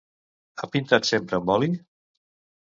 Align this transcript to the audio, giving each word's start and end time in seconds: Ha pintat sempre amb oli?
Ha 0.61 0.69
pintat 0.75 1.09
sempre 1.09 1.39
amb 1.39 1.53
oli? 1.57 1.71